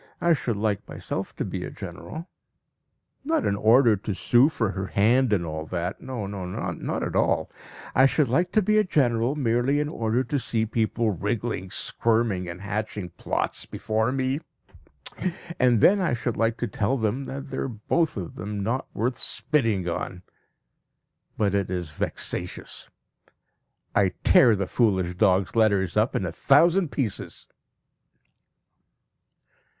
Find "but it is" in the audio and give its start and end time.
21.37-21.91